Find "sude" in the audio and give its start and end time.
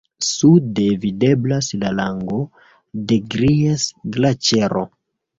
0.27-0.83